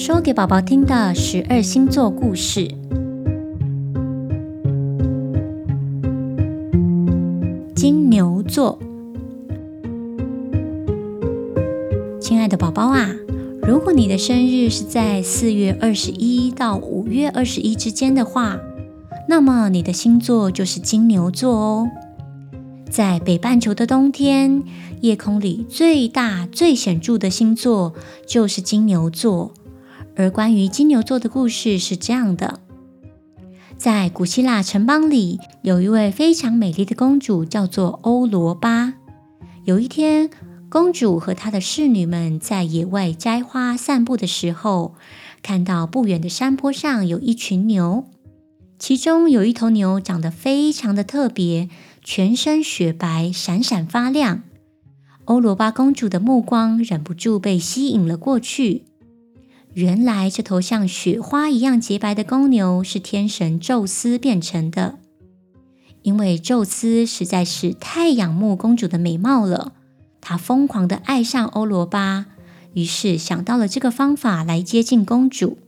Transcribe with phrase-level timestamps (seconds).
[0.00, 2.66] 说给宝宝听的十二星座故事。
[7.76, 8.78] 金牛座，
[12.18, 13.10] 亲爱的宝宝啊，
[13.68, 18.58] 如果你的生日是在四月二十一到五月二十一之间的话，
[19.28, 21.90] 那么你的星座就是金牛座哦。
[22.88, 24.62] 在北半球的冬天，
[25.02, 27.92] 夜空里最大、最显著的星座
[28.26, 29.52] 就是金牛座。
[30.20, 32.60] 而关于金牛座的故事是这样的：
[33.78, 38.92] 在古希腊城邦里，有一位非常美丽的公主，叫做欧罗巴。
[39.64, 40.28] 有一天，
[40.68, 44.94] 公主和她的侍女们在野外摘花、散步的时候，
[45.42, 48.04] 看到不远的山坡上有一群牛，
[48.78, 51.70] 其中有一头牛长得非常的特别。
[52.04, 54.42] 全身雪白，闪闪发亮。
[55.24, 58.84] 欧罗巴公主的目光忍不住被吸引了过去。
[59.74, 64.98] 原来，这头像雪花一样洁白的公牛是天神宙斯变成的。
[66.02, 69.72] 因为宙斯实在是太仰慕公主的美貌了，
[70.20, 72.26] 他疯狂地爱上欧罗巴，
[72.72, 75.58] 于是想到了这个方法来接近公主。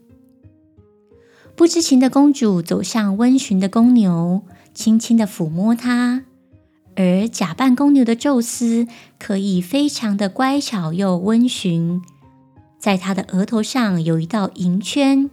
[1.55, 6.25] 不知情的公主走向温驯的公牛，轻轻地抚摸它。
[6.97, 8.87] 而假扮公牛的宙斯
[9.19, 12.03] 可以非常的乖巧又温驯，
[12.83, 15.31] 在他的额头上有一道银圈，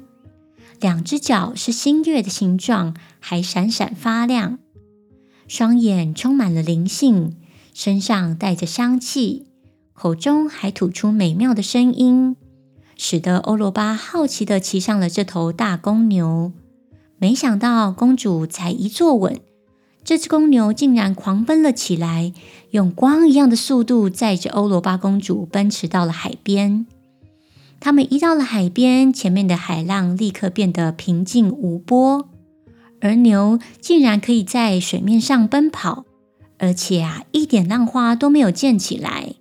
[0.79, 4.59] 两只脚是新月的形状，还闪闪发亮，
[5.47, 7.35] 双眼充满了灵性，
[7.73, 9.47] 身上带着香气，
[9.93, 12.35] 口中还吐出美妙的声音，
[12.95, 16.51] 使得欧罗巴好奇地骑上了这头大公牛。
[17.17, 19.39] 没想到公主才一坐稳。
[20.03, 22.31] 这只公牛竟然狂奔了起来，
[22.69, 26.85] 用光一样的速度载着欧罗巴公主奔驰到了海边。
[27.79, 32.29] 他们一到了海边，前面的海浪立刻变得平静无波，
[32.99, 36.05] 而牛竟然可以在水面上奔跑，
[36.57, 39.35] 而且啊，一点浪花都没有溅起来。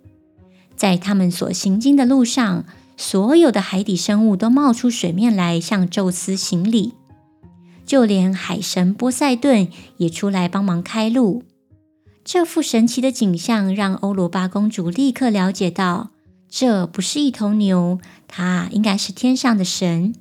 [0.75, 2.63] 在他们所行经的路上，
[2.95, 6.93] 所有的海底生物都冒出水面来向宙斯行礼。
[7.85, 9.67] 就连海神波塞顿
[9.97, 11.43] 也出来帮忙开路。
[12.23, 16.11] 这幅神奇的景象让欧罗巴公主立刻了解到，
[16.49, 20.13] 这不是一头牛，它应该是天上的神。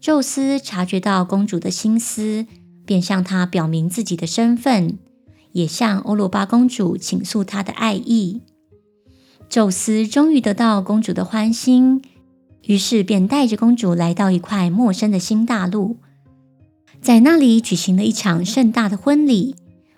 [0.00, 2.46] 宙斯察觉到公主的心思，
[2.84, 4.98] 便向她表明自己的身份，
[5.52, 8.42] 也向欧罗巴公主倾诉他的爱意。
[9.48, 12.02] 宙斯终于得到公主的欢心，
[12.62, 15.98] 于是便带着公主来到一块陌生的新大陆。
[17.00, 19.54] 在那里举行了一场盛大的婚礼，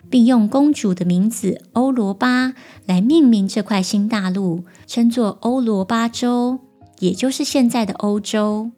[0.09, 2.53] 并用公主的名字欧罗巴
[2.85, 6.59] 来命名这块新大陆，称作欧罗巴洲，
[6.99, 8.71] 也就是现在的欧洲。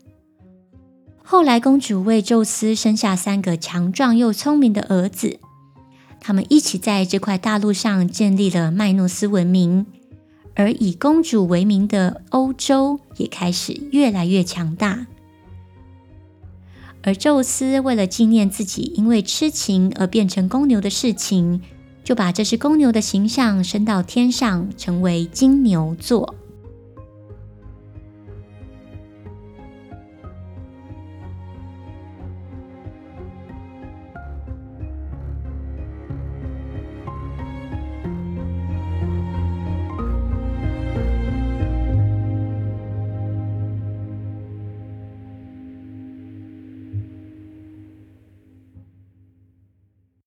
[1.22, 5.40] 后来，公主为宙斯生下三个强壮又聪明的儿子，
[6.20, 9.86] 他们一起在这块大陆上建立了麦诺斯文明，
[10.56, 15.06] 而以公主为名的欧洲也开始越来越强大。
[17.02, 21.62] 而宙斯为了纪念自己因为痴情而变成公牛的事情，
[22.04, 26.36] 就把这只公牛的形象升到天上，成为金牛座。